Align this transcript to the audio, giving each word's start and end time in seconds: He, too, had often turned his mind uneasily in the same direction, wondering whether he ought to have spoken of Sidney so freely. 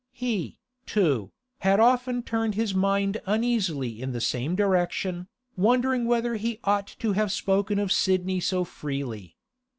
He, 0.13 0.57
too, 0.87 1.31
had 1.59 1.79
often 1.79 2.23
turned 2.23 2.55
his 2.55 2.73
mind 2.73 3.21
uneasily 3.27 4.01
in 4.01 4.13
the 4.13 4.19
same 4.19 4.55
direction, 4.55 5.27
wondering 5.55 6.05
whether 6.05 6.37
he 6.37 6.59
ought 6.63 6.87
to 6.97 7.11
have 7.11 7.31
spoken 7.31 7.77
of 7.77 7.91
Sidney 7.91 8.39
so 8.39 8.63
freely. 8.63 9.37